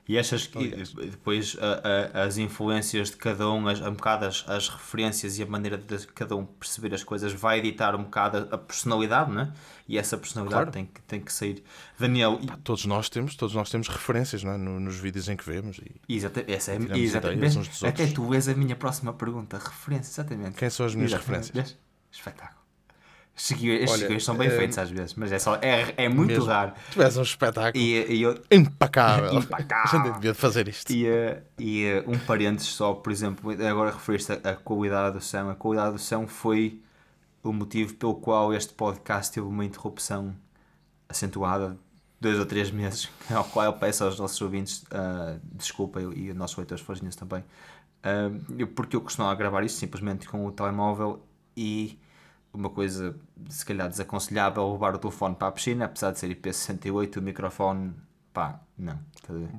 [0.10, 0.70] E achas que
[1.12, 5.44] depois a- a- as influências de cada um, as, um bocado as, as referências e
[5.44, 9.32] a maneira de cada um perceber as coisas vai editar um bocado a, a personalidade,
[9.32, 9.54] não é?
[9.88, 10.72] E essa personalidade Claro.
[10.72, 11.62] tem, que, tem que sair.
[12.00, 14.58] Daniel, e- Todos nós temos, todos nós temos referências não é?
[14.58, 15.80] No- nos vídeos em que vemos.
[16.08, 19.58] E exata, essa é, exatamente, até tu és a minha próxima pergunta.
[19.58, 20.56] Referência, exatamente.
[20.58, 21.48] quem são as minhas Exatamente.
[21.48, 21.78] referências?
[22.12, 22.57] Espetáculo.
[23.38, 26.30] Estes Olha, guiões são bem eh, feitos às vezes, mas é, só, é, é muito
[26.30, 26.46] Mesmo.
[26.46, 26.74] raro.
[26.92, 29.32] Tu és um espetáculo E, e eu, impecável.
[29.34, 29.86] Impecável.
[30.02, 30.92] A gente devia fazer isto.
[30.92, 35.22] E, eh, e eh, um parênteses só, por exemplo, agora referiste a, a qualidade do
[35.24, 35.50] som.
[35.52, 36.82] A qualidade do som foi
[37.44, 40.36] o motivo pelo qual este podcast teve uma interrupção
[41.08, 41.78] acentuada de
[42.20, 46.30] dois ou três meses, ao qual eu peço aos nossos ouvintes ah, desculpa eu- e
[46.30, 47.44] aos nossos leitores forginhos também,
[48.04, 51.22] Ah, eu- porque eu costumava gravar isto simplesmente com o telemóvel
[51.56, 52.00] e
[52.58, 53.16] uma coisa
[53.50, 57.94] se calhar desaconselhável levar o telefone para a piscina, apesar de ser IP68, o microfone,
[58.34, 59.00] pá, não.
[59.30, 59.50] Ver?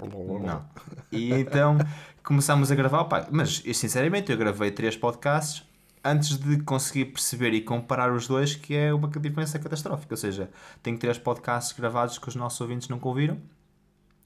[0.41, 0.65] Não.
[1.13, 1.79] E então
[2.25, 5.65] começámos a gravar, pá, mas eu, sinceramente eu gravei três podcasts
[6.05, 10.15] antes de conseguir perceber e comparar os dois, que é uma diferença catastrófica.
[10.15, 10.51] Ou seja,
[10.83, 13.39] tenho três podcasts gravados que os nossos ouvintes nunca ouviram.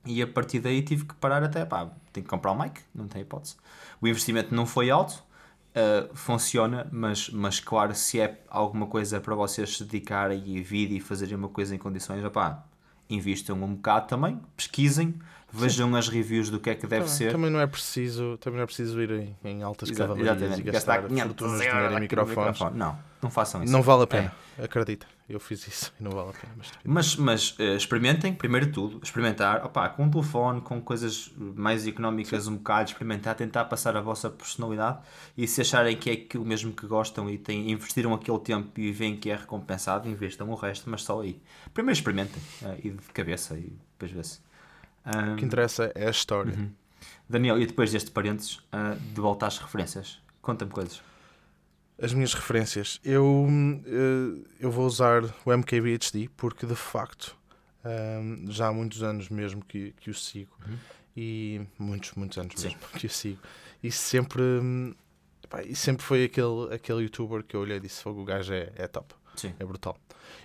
[0.04, 3.06] E a partir daí tive que parar até, pá, tenho que comprar um mic, não
[3.06, 3.56] tem hipótese.
[4.00, 5.22] O investimento não foi alto,
[5.74, 10.96] uh, funciona, mas, mas claro, se é alguma coisa para vocês se dedicarem a vídeo
[10.96, 12.64] e fazerem uma coisa em condições, opá,
[13.08, 15.14] invistam um bocado também, pesquisem,
[15.52, 17.32] vejam as reviews do que é que deve Também, ser.
[17.32, 20.62] também não é preciso, também não é preciso ir em, em altas Exa- cavalarias e
[20.62, 22.38] gastar, gastar 500 fortunas de euros dinheiro em microfones.
[22.38, 22.78] microfone.
[22.78, 23.72] Não, não façam isso.
[23.72, 24.06] Não vale a É.
[24.06, 25.06] pena, acredita.
[25.28, 26.52] Eu fiz isso e não vale a pena.
[26.56, 26.70] Mas...
[26.84, 31.86] Mas, mas eh, experimentem, primeiro de tudo, experimentar, opá, com um telefone, com coisas mais
[31.86, 34.98] económicas um bocado, experimentar, tentar passar a vossa personalidade
[35.38, 38.92] e se acharem que é aquilo mesmo que gostam e têm, investiram aquele tempo e
[38.92, 41.40] veem que é recompensado, investam o resto, mas só aí.
[41.72, 44.40] Primeiro experimentem eh, e de cabeça e depois vê-se.
[45.04, 46.54] Ah, O que interessa é a história.
[46.54, 46.70] Uhum.
[47.28, 51.02] Daniel, e depois deste parênteses, ah, de volta às referências, conta-me coisas.
[52.00, 53.00] As minhas referências.
[53.04, 53.46] Eu,
[53.86, 57.36] eh, eu vou usar o MKBHD porque, de facto,
[58.48, 60.56] já há muitos anos mesmo que, que o sigo.
[61.16, 62.68] E muitos, muitos anos Sim.
[62.68, 63.38] mesmo que o sigo.
[63.82, 64.94] E sempre, hum,
[65.48, 68.52] pá, e sempre foi aquele, aquele youtuber que eu olhei e disse: "Fogo, o gajo
[68.52, 69.14] é, é top.
[69.36, 69.54] Sim.
[69.58, 69.96] É brutal.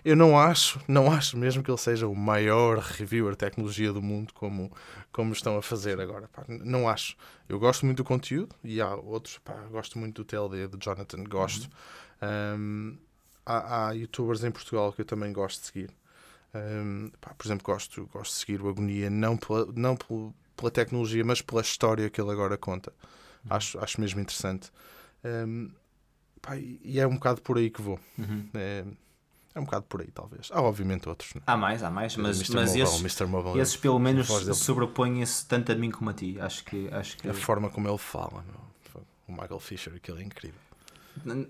[0.03, 4.01] Eu não acho, não acho mesmo que ele seja o maior reviewer de tecnologia do
[4.01, 4.71] mundo como,
[5.11, 6.27] como estão a fazer agora.
[6.27, 6.45] pá.
[6.47, 7.15] Não acho.
[7.49, 11.23] Eu gosto muito do conteúdo e há outros, pá, gosto muito do TLD, do Jonathan,
[11.23, 11.69] gosto.
[12.21, 12.97] Um,
[13.45, 15.89] há, há youtubers em Portugal que eu também gosto de seguir.
[16.53, 19.97] Um, pá, por exemplo, gosto, gosto de seguir o Agonia, não, pela, não
[20.55, 22.93] pela tecnologia, mas pela história que ele agora conta.
[23.49, 24.71] Acho, acho mesmo interessante.
[25.23, 25.71] Um,
[26.41, 27.99] pá, e é um bocado por aí que vou.
[28.17, 28.47] Uhum.
[28.53, 28.83] É,
[29.55, 30.49] é um bocado por aí, talvez.
[30.51, 31.33] Há, obviamente, outros.
[31.33, 31.41] Né?
[31.47, 32.55] Há mais, há mais, mas, Mr.
[32.55, 33.21] mas Mobile, esses.
[33.27, 36.37] Mobile, esses pelo menos sobrepõem-se tanto a mim como a ti.
[36.39, 38.43] Acho que, acho que a forma como ele fala.
[38.43, 38.67] meu.
[39.27, 40.59] O Michael Fisher, aquilo é incrível.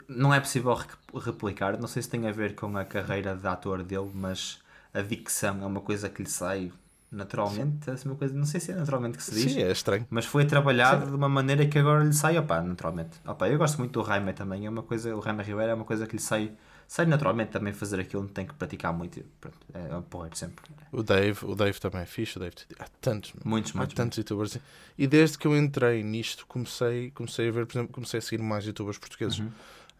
[0.07, 0.87] Não é possível re-
[1.19, 4.59] replicar, não sei se tem a ver com a carreira de ator dele, mas
[4.93, 6.71] a dicção é uma coisa que lhe sai
[7.11, 10.05] naturalmente, é uma coisa, não sei se é naturalmente que se diz, Sim, é estranho.
[10.09, 13.19] mas foi trabalhado de uma maneira que agora lhe sai, opá, naturalmente.
[13.25, 15.85] Opá, eu gosto muito do Jaime também, é uma coisa, o Jaime Ribeiro é uma
[15.85, 16.51] coisa que lhe sai,
[16.87, 20.65] sai naturalmente também fazer aquilo, não tem que praticar muito, pronto, é um porreiro sempre.
[20.91, 22.37] O Dave, o Dave também é fixe.
[22.37, 23.33] O Dave, há tantos.
[23.43, 24.57] Muitos, há muitos, tantos youtubers.
[24.97, 28.41] E desde que eu entrei nisto, comecei, comecei a ver, por exemplo, comecei a seguir
[28.41, 29.39] mais youtubers portugueses.
[29.39, 29.51] Uhum.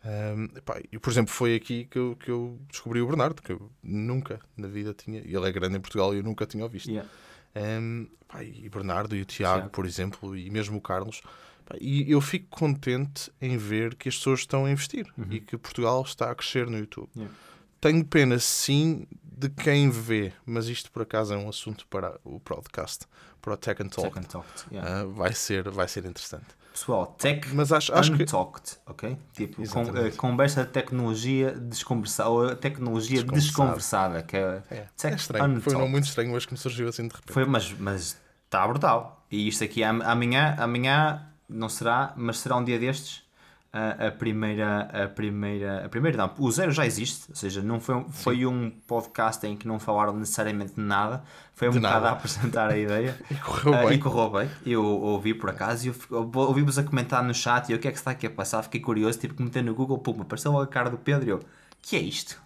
[0.08, 3.52] Um, epá, e por exemplo, foi aqui que eu, que eu descobri o Bernardo, que
[3.52, 5.20] eu nunca na vida tinha.
[5.20, 6.89] Ele é grande em Portugal e eu nunca tinha o visto.
[6.89, 7.10] Yeah.
[7.56, 11.22] Um, pá, e o Bernardo e o Tiago, por exemplo, e mesmo o Carlos.
[11.65, 15.58] Pá, e eu fico contente em ver que as pessoas estão a investir e que
[15.58, 17.10] Portugal está a crescer no YouTube.
[17.15, 17.24] Uhum.
[17.24, 17.38] Yeah.
[17.80, 22.39] Tenho pena, sim, de quem vê, mas isto por acaso é um assunto para o
[22.39, 23.06] podcast,
[23.39, 24.08] para o Tech and Talk.
[24.08, 25.02] Second Talked, yeah.
[25.02, 26.57] Ah, vai, ser, vai ser interessante.
[26.80, 28.22] Pessoal, tech Mas acho, acho que.
[28.22, 29.18] untalked, ok?
[29.34, 30.08] Tipo, com, Exatamente.
[30.08, 34.22] eh, conversa de tecnologia desconversada, ou tecnologia Desconversada.
[34.22, 35.44] que é, É, tech é estranho.
[35.44, 35.80] Foi um untalked.
[35.80, 37.34] nome muito estranho hoje que me surgiu assim de repente.
[37.34, 39.26] Foi, mas mas está brutal.
[39.32, 43.24] E isto aqui am- amanhã, amanhã não será, mas será um dia destes.
[43.73, 47.80] A, a primeira, a primeira, a primeira não, o zero já existe, ou seja, não
[47.80, 51.80] foi, um- foi um podcast em que não falaram necessariamente de nada, foi um De
[51.80, 52.10] bocado nada.
[52.10, 53.17] a apresentar a ideia.
[53.30, 53.93] E correu Ah, bem.
[53.93, 54.49] E correu bem.
[54.65, 55.93] Eu ouvi por acaso e
[56.34, 58.63] ouvi-vos a comentar no chat e o que é que está aqui a passar?
[58.63, 61.39] Fiquei curioso, tipo, comentei no Google, pum, apareceu logo a cara do Pedro e eu,
[61.82, 62.41] que é isto?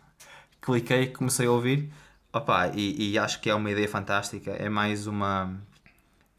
[0.61, 1.91] Cliquei, comecei a ouvir,
[2.31, 4.51] opá, e, e acho que é uma ideia fantástica.
[4.51, 5.53] É mais uma.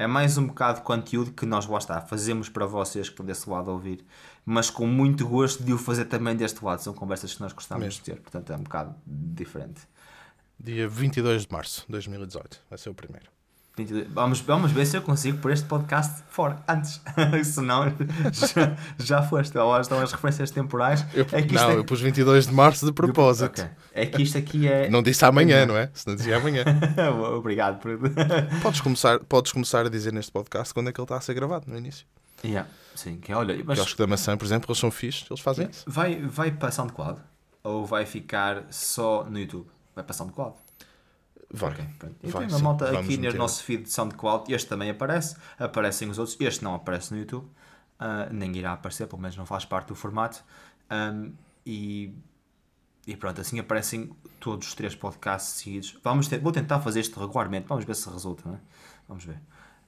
[0.03, 3.25] É mais um bocado de conteúdo que nós lá está, fazemos para vocês que estão
[3.25, 4.05] desse lado a ouvir,
[4.45, 6.83] mas com muito gosto de o fazer também deste lado.
[6.83, 8.03] São conversas que nós gostamos Mesmo.
[8.03, 9.83] de ter, portanto é um bocado diferente.
[10.59, 12.63] Dia 22 de março de 2018.
[12.69, 13.31] Vai ser o primeiro.
[13.77, 14.07] 22.
[14.11, 17.01] Vamos, vamos ver se eu consigo pôr este podcast fora antes.
[17.45, 17.85] Senão
[18.33, 19.57] já, já foste.
[19.57, 21.05] Lá estão as referências temporais.
[21.15, 21.77] Eu, é não, é...
[21.77, 23.63] eu pus 22 de março de propósito.
[23.63, 23.71] Ok.
[23.95, 24.91] É que isto aqui é.
[24.91, 25.91] Não disse amanhã, não é?
[25.95, 26.65] Se não dizia amanhã.
[27.35, 27.99] Obrigado por.
[28.63, 31.33] podes, começar, podes começar a dizer neste podcast quando é que ele está a ser
[31.33, 32.07] gravado, no início.
[32.45, 32.69] yeah.
[32.95, 35.41] Sim, que olha, mas Porque acho que da maçã, por exemplo, eles são fixos, eles
[35.41, 35.83] fazem isso.
[35.87, 37.19] vai, vai para SoundCloud
[37.65, 39.67] ou vai ficar só no YouTube?
[39.95, 40.57] Vai para SoundCloud.
[41.53, 41.71] Vai.
[41.73, 42.17] Ok, pronto.
[42.23, 42.65] Vai, Então, sim.
[42.65, 46.75] malta aqui no nosso feed de SoundCloud, este também aparece, aparecem os outros, este não
[46.75, 47.47] aparece no YouTube,
[47.99, 50.43] ah, nem irá aparecer, pelo menos não faz parte do formato.
[50.89, 51.33] Ahm,
[51.67, 52.15] e,
[53.07, 54.11] e pronto, assim aparecem
[54.41, 55.99] todos os três podcasts seguidos.
[56.03, 58.61] Vamos ter, vou tentar fazer isto regularmente, vamos ver se resulta, não é?
[59.09, 59.39] Vamos ver.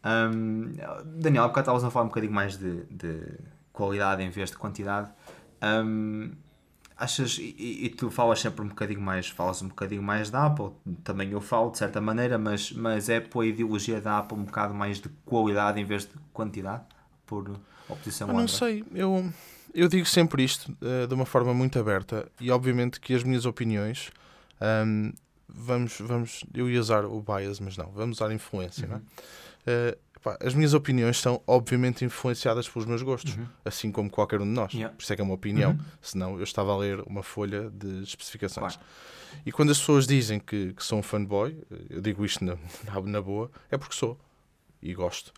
[0.03, 0.74] Ahm,
[1.16, 3.38] Daniel, há bocado estavas a falar um bocadinho mais de, de
[3.72, 5.11] qualidade em vez de quantidade.
[5.62, 6.33] Ahm,
[6.96, 10.70] achas, e, e- tu falas sempre um bocadinho mais, falas um bocadinho mais da Apple,
[11.02, 14.74] também eu falo de certa maneira, mas, mas é pela ideologia da Apple um bocado
[14.74, 16.85] mais de qualidade em vez de quantidade,
[17.26, 19.33] por oposição Eu não sei, eu,
[19.74, 23.44] eu digo sempre isto eh, de uma forma muito aberta e obviamente que as minhas
[23.44, 24.11] opiniões
[24.61, 25.12] ahm,
[25.48, 29.00] vamos, vamos, eu ia usar o bias, mas não, vamos usar influência, não é?
[29.66, 33.47] Eh, pá, as minhas opiniões são obviamente influenciadas pelos meus gostos, Uhum.
[33.65, 34.73] assim como qualquer um de nós.
[34.73, 34.93] Yeah.
[34.97, 35.79] Por isso é que é uma opinião, Uhum.
[36.03, 38.75] senão eu estava a ler uma folha de especificações.
[38.77, 38.91] Claro.
[39.47, 41.57] E quando as pessoas dizem que, que sou um fanboy,
[41.91, 44.19] eu digo isto na, na, na boa, é porque sou
[44.83, 45.33] e gosto.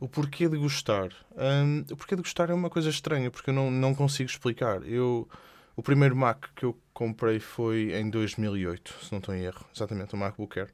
[0.00, 1.10] O porquê de gostar?
[1.36, 4.82] Hum, o porquê de gostar é uma coisa estranha, porque eu não, não consigo explicar.
[4.88, 5.28] Eu,
[5.76, 9.62] o primeiro Mac que eu comprei foi em 2008, se não estou em erro.
[9.76, 10.70] Exatamente, o MacBook Air.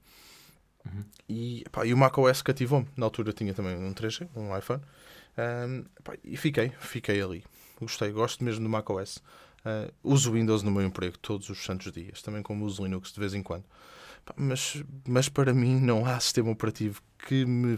[1.28, 2.86] E, pá, e o macOS cativou-me.
[2.96, 4.82] Na altura tinha também um 3G, um iPhone.
[5.38, 7.44] Hum, pá, e fiquei, fiquei ali.
[7.80, 9.18] Gostei, gosto mesmo do macOS.
[9.64, 13.18] Uh, uso Windows no meu emprego todos os santos dias, também como uso Linux de
[13.18, 13.64] vez em quando.
[14.24, 17.76] Pá, Mas, mas para mim não há sistema operativo que me,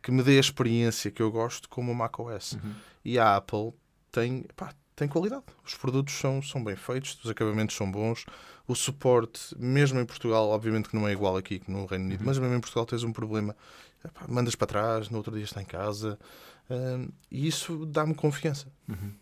[0.00, 2.52] que me dê a experiência que eu gosto como o macOS.
[2.52, 2.74] Uhum.
[3.04, 3.72] E a Apple
[4.12, 5.44] tem, pá, tem qualidade.
[5.64, 8.24] Os produtos são, são bem feitos, os acabamentos são bons.
[8.66, 12.22] O suporte, mesmo em Portugal, obviamente que não é igual aqui que no Reino Unido,
[12.24, 13.56] mas mesmo em Portugal tens um problema.
[14.04, 16.18] Epá, mandas para trás, no outro dia está em casa.
[16.70, 18.66] hum, e isso dá-me confiança.
[18.88, 19.12] Uhum.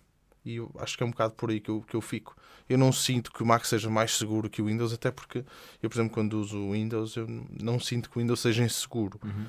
[0.44, 2.34] E eu acho que é um bocado por aí que eu, que eu fico.
[2.68, 5.44] Eu não sinto que o Mac seja mais seguro que o Windows, até porque
[5.82, 7.26] eu, por exemplo, quando uso o Windows, eu
[7.60, 9.20] não sinto que o Windows seja inseguro.
[9.22, 9.46] Uhum.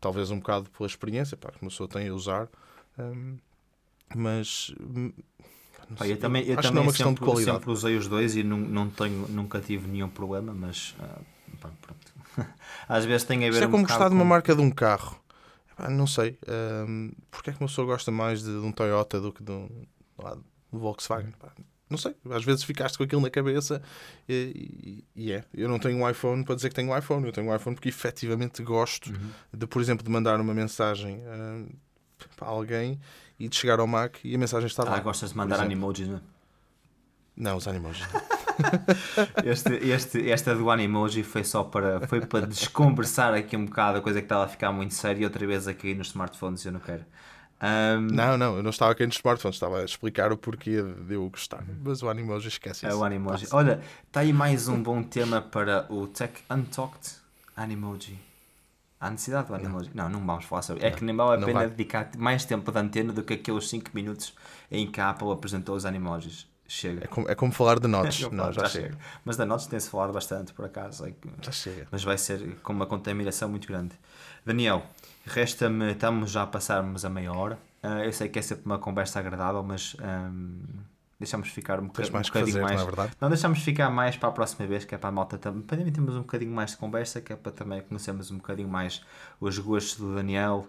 [0.00, 2.48] Talvez um bocado pela experiência pá, que uma pessoa tem a usar.
[2.98, 3.36] hum,
[4.16, 4.74] mas.
[4.80, 5.12] hum,
[5.90, 7.30] não Pá, sei, eu também, eu acho que também não é uma questão sempre, de
[7.32, 7.58] qualidade.
[7.58, 11.18] sempre usei os dois e não, não tenho, nunca tive nenhum problema, mas ah,
[11.60, 11.70] pá,
[12.88, 14.54] às vezes tem a ver Isto é um como bocado gostar de uma com- marca
[14.54, 15.20] de um carro.
[15.90, 16.38] Não sei.
[16.88, 19.50] hum, porque é que uma pessoa gosta mais de, de um Toyota do que de
[19.50, 20.24] um, de
[20.72, 21.32] um Volkswagen?
[21.32, 21.52] Pá,
[21.90, 22.14] não sei.
[22.30, 23.82] Às vezes ficaste com aquilo na cabeça
[24.28, 25.44] e, e- e é.
[25.52, 27.26] Eu não tenho um iPhone para dizer que tenho um iPhone.
[27.26, 29.30] Eu tenho um iPhone porque efetivamente gosto Uhum.
[29.52, 31.68] de, por exemplo, de mandar uma mensagem hum,
[32.36, 33.00] para alguém
[33.38, 34.96] e de chegar ao Mac e a mensagem está lá.
[34.96, 36.20] Ah, gostas de mandar animojis, não é?
[37.36, 37.98] Não, os animais.
[39.44, 44.00] Este, este, esta do Animoji foi só para, foi para desconversar aqui um bocado a
[44.00, 46.72] coisa que estava a ficar muito séria e outra vez a cair nos smartphones eu
[46.72, 47.04] não quero.
[47.60, 51.14] Ahm, não, não, eu não estava aqui nos smartphones, estava a explicar o porquê de
[51.14, 51.64] eu gostar.
[51.82, 52.98] Mas o Animoji esquece é isso.
[52.98, 53.46] o Animoji.
[53.52, 57.14] Olha, está aí mais um bom tema para o Tech Untalked
[57.56, 58.31] Animoji.
[59.04, 59.90] Há necessidade do Animoji?
[59.94, 60.86] Não, não vamos falar sobre.
[60.86, 63.68] É que nem vale a não pena dedicar mais tempo de antena do que aqueles
[63.68, 64.32] 5 minutos
[64.70, 66.46] em que a Apple apresentou os Animojis.
[66.68, 67.04] Chega.
[67.04, 68.20] É como, é como falar de notes.
[68.30, 68.96] Não, falo, já, chega.
[69.24, 71.04] Mas da Notes tem-se falado bastante, por acaso.
[71.04, 71.88] é que- Já chega.
[71.90, 73.92] mas vai ser com uma contaminação muito grande.
[74.46, 74.86] Daniel,
[75.26, 77.58] resta-me, estamos já a passarmos a meia hora.
[77.82, 80.60] Ah, eu sei que é sempre uma conversa agradável, mas ahm,
[81.22, 82.74] deixamos ficar um, boca- um bocadinho fazer, mais.
[82.76, 83.12] não é verdade?
[83.20, 85.62] Não, deixamos ficar mais para a próxima vez, que é para a malta também.
[85.62, 88.68] Para também temos um bocadinho mais de conversa, que é para também conhecermos um bocadinho
[88.68, 89.02] mais
[89.40, 90.66] os gostos do Daniel,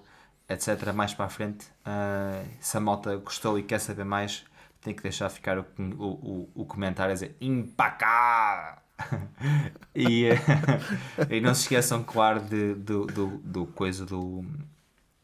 [0.48, 0.94] etc.
[0.94, 1.68] Mais para a frente.
[1.84, 4.46] Ah, se a malta gostou e quer saber mais,
[4.82, 8.82] tem que deixar ficar o, o, o, o comentário a dizer impacável.
[9.96, 10.30] e,
[11.30, 14.46] e não se esqueçam, claro, de, do, do, do coisa do,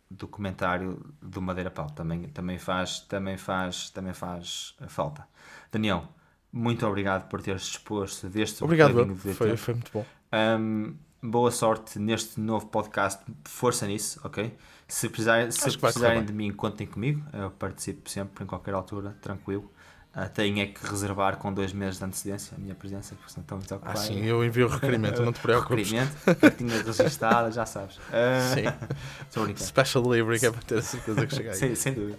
[0.10, 1.88] do comentário do Madeira Pau.
[1.88, 5.28] Também, também, faz, também, faz, também faz falta.
[5.72, 6.08] Daniel,
[6.52, 10.06] muito obrigado por teres disposto deste Obrigado, de foi, foi muito bom.
[10.34, 13.24] Um, boa sorte neste novo podcast.
[13.44, 14.56] Força nisso, ok?
[14.88, 17.24] Se, precisar, se precisarem de mim, contem comigo.
[17.32, 19.72] Eu participo sempre, em qualquer altura, tranquilo.
[20.20, 23.44] Uh, tenho é que reservar com dois meses de antecedência a minha presença, porque senão
[23.44, 25.92] estão muito Ah, sim, eu envio o requerimento, não te preocupes.
[25.92, 27.98] requerimento, tinha registada, já sabes.
[27.98, 29.56] Uh, sim.
[29.56, 31.54] Special delivery, que é para ter a certeza que cheguei.
[31.54, 32.18] sim, sem dúvida.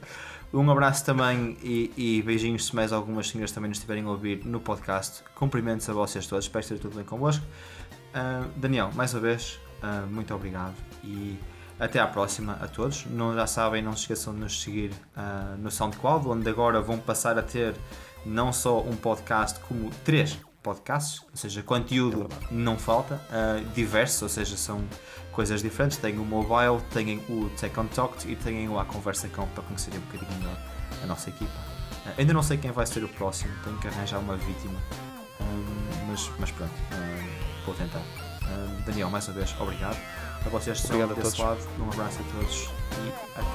[0.52, 4.44] Um abraço também e, e, beijinhos se mais algumas senhoras também nos estiverem a ouvir
[4.44, 5.22] no podcast.
[5.34, 7.44] Cumprimentos a vocês todos, espero que esteja tudo bem convosco.
[8.14, 9.60] Uh, Daniel, mais uma vez,
[10.10, 11.38] muito obrigado e
[11.80, 13.06] até à próxima a todos.
[13.06, 16.98] Não já sabem, não se esqueçam de nos seguir uh, no SoundCloud, onde agora vão
[16.98, 17.74] passar a ter
[18.24, 24.20] não só um podcast, como três podcasts, ou seja, conteúdo é não falta, uh, diversos,
[24.20, 24.84] ou seja, são
[25.32, 25.96] coisas diferentes.
[25.96, 29.64] Tem o mobile, têm o Take on Talk e têm o A Conversa Com para
[29.64, 30.58] conhecerem um bocadinho melhor
[31.02, 31.50] a nossa equipa.
[32.04, 34.78] Uh, ainda não sei quem vai ser o próximo, tenho que arranjar uma vítima,
[36.06, 36.74] mas, mas pronto,
[37.64, 38.29] vou tentar.
[38.84, 39.96] Daniel, mais uma vez, obrigado
[40.44, 41.60] a vocês que estão desse lado.
[41.78, 42.70] Um abraço a todos
[43.04, 43.49] e até.